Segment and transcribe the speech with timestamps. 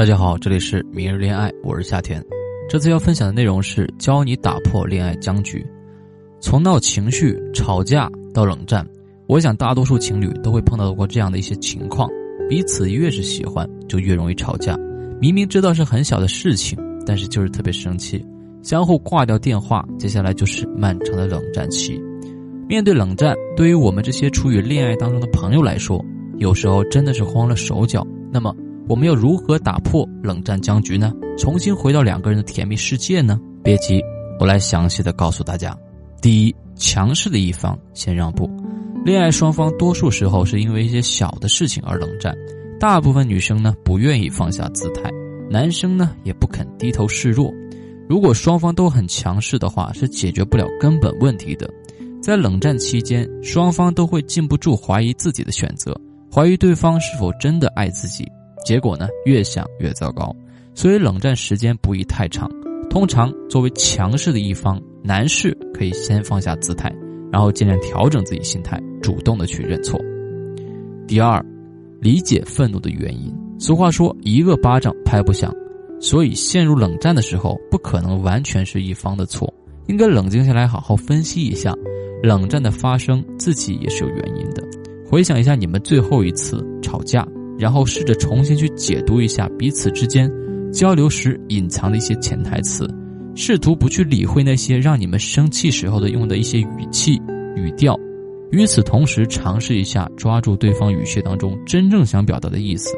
[0.00, 2.24] 大家好，这里是明日恋爱，我是夏天。
[2.70, 5.62] 这次要分享的内容是教你打破恋爱僵局。
[6.40, 8.82] 从闹情绪、吵架到冷战，
[9.26, 12.08] 我想大多数情侣都会碰到过这样的一些情况：
[12.48, 14.74] 彼此越是喜欢，就越容易吵架。
[15.20, 18.24] 明明知道是很小的事情，但是就是特别生气，
[18.62, 22.02] 相互挂掉电话，接下来就是漫长的冷战期。
[22.66, 26.02] 面对冷战，对于我们这些处于恋爱当中的朋友来说，
[26.38, 28.02] 有时候真的是慌了手脚。
[28.32, 28.56] 那么，
[28.90, 31.12] 我们要如何打破冷战僵局呢？
[31.38, 33.38] 重新回到两个人的甜蜜世界呢？
[33.62, 34.02] 别急，
[34.40, 35.78] 我来详细的告诉大家。
[36.20, 38.50] 第一，强势的一方先让步。
[39.04, 42.36] 恋爱双方多数时候是因为一些小的事情而冷战，
[42.80, 45.08] 大部分女生呢不愿意放下姿态，
[45.48, 47.48] 男生呢也不肯低头示弱。
[48.08, 51.70] 如果双方都很强势的话，是解决不了根本问题的。
[52.20, 55.96] 在冷战期间，双方都会禁不住怀疑自己的选择，
[56.28, 58.26] 怀疑对方是否真的爱自己。
[58.64, 60.34] 结果呢，越想越糟糕，
[60.74, 62.50] 所以冷战时间不宜太长。
[62.88, 66.92] 通常作为强势的一方，男士可以先放下姿态，
[67.32, 70.00] 然后尽量调整自己心态，主动的去认错。
[71.06, 71.44] 第二，
[72.00, 73.32] 理解愤怒的原因。
[73.58, 75.54] 俗话说一个巴掌拍不响，
[76.00, 79.52] 所以陷入冷战的时候，不可能完全是一方的错，
[79.86, 81.72] 应该冷静下来，好好分析一下，
[82.22, 84.62] 冷战的发生自己也是有原因的。
[85.08, 87.26] 回想一下你们最后一次吵架。
[87.60, 90.32] 然后试着重新去解读一下彼此之间
[90.72, 92.88] 交流时隐藏的一些潜台词，
[93.34, 97.20] 试图不去理会那些让你们生气时候的用的一些语气
[97.54, 97.94] 语调。
[98.50, 102.96] 与此同时，尝试一下抓住对方语气当中真正想表达的意思，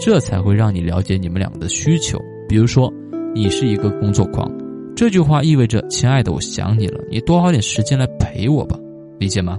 [0.00, 2.18] 这才会让你了解你们两个的需求。
[2.48, 2.92] 比如说，
[3.34, 4.50] 你是一个工作狂，
[4.96, 8.76] 这句话意味着“亲爱的，我想你了，你多花点时间来陪我吧”，
[9.20, 9.58] 理解吗？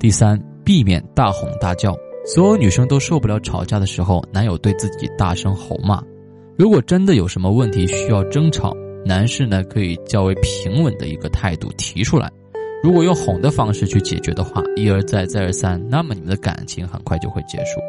[0.00, 1.94] 第三，避免大吼大叫。
[2.26, 6.02] 所有女生都受不了吵架的时候，男友对自己大声吼骂。
[6.56, 8.72] 如果真的有什么问题需要争吵，
[9.04, 12.30] 男士呢可以较为平稳的一个态度提出来。
[12.82, 17.80] 如果用哄的方式去解决的话，一而再再而三，那么你们的感情很快就会结束。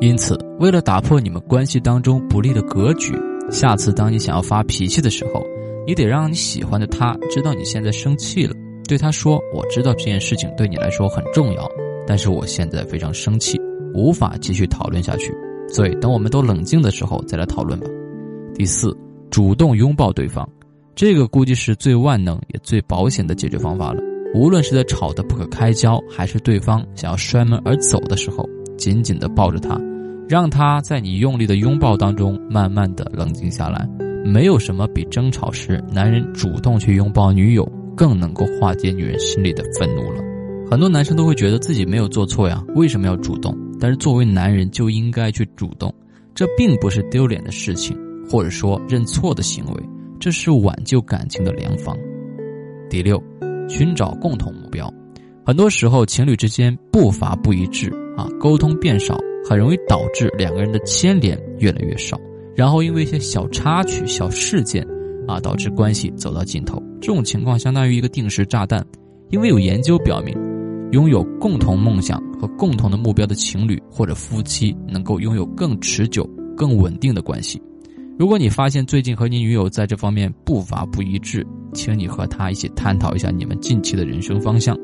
[0.00, 3.12] 因此，为了打破你们关系当中不利的格局，
[3.50, 5.44] 下次当你想要发脾气的时候，
[5.86, 8.54] 你得让你喜欢的他知道你现在生气了，
[8.88, 11.68] 对他说：“我知道这件事情对你来说很重要，
[12.06, 13.59] 但是我现在非常生气。”
[13.94, 15.34] 无法继续讨论下去，
[15.68, 17.86] 所以等我们都冷静的时候再来讨论吧。
[18.54, 18.96] 第四，
[19.30, 20.48] 主动拥抱对方，
[20.94, 24.02] 这个估计是最万能也最保险的解决方法了。
[24.34, 29.80] 无论是在吵得不可开交，还是对方想要摔门而走的时候，紧紧地抱着他，
[30.28, 33.88] 让他在你用力的拥抱当中慢慢的冷静下来。
[34.24, 40.22] 没有什么比争吵时男人主动去拥抱女友更能够化解女人心里的愤怒了。
[40.70, 43.56] 很多男生都会觉得自己没有做错呀，为什么要主动？
[43.80, 45.92] 但是作为男人就应该去主动，
[46.34, 47.96] 这并不是丢脸的事情，
[48.30, 49.82] 或者说认错的行为，
[50.20, 51.96] 这是挽救感情的良方。
[52.90, 53.22] 第六，
[53.68, 54.92] 寻找共同目标。
[55.46, 62.20] 很多时候情侣之间步伐不一致啊，沟通变少，很容易导致两个人的牵连越来越少，
[62.54, 64.86] 然后因为一些小插曲、小事件
[65.26, 66.80] 啊，导致关系走到尽头。
[67.00, 68.84] 这种情况相当于一个定时炸弹，
[69.30, 70.49] 因为有研究表明。
[70.92, 77.62] 拥有共同梦想和共同的目标的情侣或者夫妻，能够拥有更持久、更稳定的关系。
[78.18, 84.76] 如果你发现最近和你女友在这方面步伐不一致，请你和她一起探讨一下你们近期的人生方向。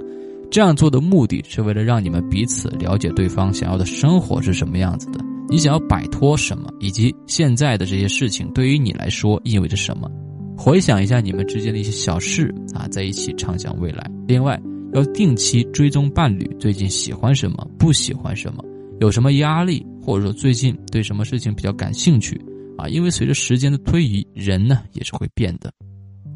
[0.49, 5.19] 这样做的目的是为了让你们彼此了解对方想要的生活是什么样子的，
[5.49, 10.09] 你想要摆脱什么，以及现在的这些事情对于你来说意味着什么。
[10.56, 14.09] 回想一下你们之间的一些小事啊，在一起畅想未来。
[14.28, 14.56] 另外。
[14.97, 18.65] 要定期追踪伴侣最近喜欢什么，不喜欢什么，
[18.99, 22.41] 有什么压力，或者说最近对什么事情比较感兴趣，
[22.79, 25.71] 啊，因为随着时间的推移，人呢也是会变的。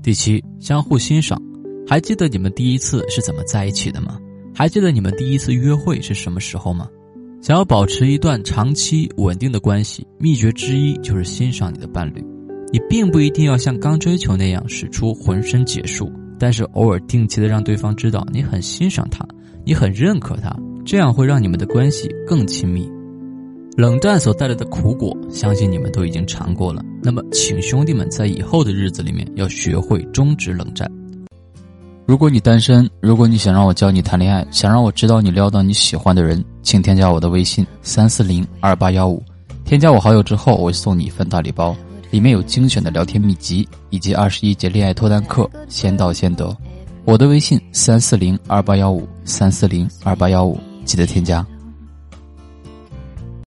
[0.02, 1.40] 第七，相互欣赏。
[1.88, 4.18] 还记得你们第一次是怎么在一起的吗？
[4.54, 6.86] 还记得你们第一次约会是什么时候吗？
[7.40, 12.22] 想要保持一段长期稳定的关系，秘诀之一就是欣赏你的伴侣。
[12.70, 16.12] 你并不一定要像刚追求那样使出浑身解数。
[16.40, 19.22] 但是偶尔定期的让对方知道你很欣赏他，
[19.62, 20.50] 你很认可他，
[20.86, 22.90] 这样会让你们的关系更亲密。
[23.76, 26.82] 冷战所带来的苦果，相信你们都已经尝过了。
[27.02, 30.90] 那么，请兄弟们在以后的日子里面要学会终止冷战。
[32.06, 39.22] 如果你单身，如果你想让我教你谈恋爱，想让我知道你撩到你喜欢的人，请添加我的微信三四零二八幺五，
[39.64, 41.76] 添加我好友之后，我会送你一份大礼包。
[42.10, 46.56] 里面有精选的聊天秘籍，以及二十一节恋爱脱单课，先到先得。
[47.04, 51.46] 我的微信三四零二八幺五三四零二八幺五，记得添加。